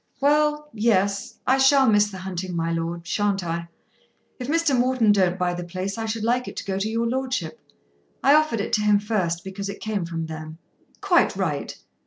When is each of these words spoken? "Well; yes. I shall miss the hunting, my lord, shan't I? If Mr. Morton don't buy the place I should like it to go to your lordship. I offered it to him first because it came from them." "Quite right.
"Well; 0.19 0.71
yes. 0.73 1.35
I 1.45 1.59
shall 1.59 1.87
miss 1.87 2.09
the 2.09 2.17
hunting, 2.17 2.55
my 2.55 2.71
lord, 2.73 3.05
shan't 3.05 3.43
I? 3.43 3.67
If 4.39 4.47
Mr. 4.47 4.75
Morton 4.75 5.11
don't 5.11 5.37
buy 5.37 5.53
the 5.53 5.63
place 5.63 5.95
I 5.95 6.07
should 6.07 6.23
like 6.23 6.47
it 6.47 6.55
to 6.55 6.65
go 6.65 6.79
to 6.79 6.89
your 6.89 7.05
lordship. 7.05 7.59
I 8.23 8.33
offered 8.33 8.61
it 8.61 8.73
to 8.73 8.81
him 8.81 8.97
first 8.97 9.43
because 9.43 9.69
it 9.69 9.79
came 9.79 10.05
from 10.05 10.25
them." 10.25 10.57
"Quite 11.01 11.35
right. 11.35 11.77